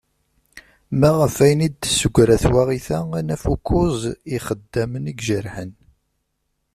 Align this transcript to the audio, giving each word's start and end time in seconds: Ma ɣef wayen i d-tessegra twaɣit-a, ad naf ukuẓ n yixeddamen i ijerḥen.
Ma 0.99 1.09
ɣef 1.19 1.35
wayen 1.39 1.65
i 1.67 1.69
d-tessegra 1.69 2.35
twaɣit-a, 2.43 2.99
ad 3.19 3.23
naf 3.27 3.43
ukuẓ 3.53 3.95
n 4.09 4.13
yixeddamen 4.31 5.11
i 5.11 5.13
ijerḥen. 5.19 5.71